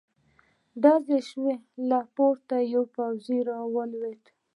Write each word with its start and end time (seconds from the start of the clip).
ډزې 0.81 1.19
شوې، 1.29 1.53
له 1.89 1.99
پورته 2.15 2.55
يو 2.73 2.83
پوځې 2.95 3.37
را 3.49 3.59
ولوېد. 3.75 4.23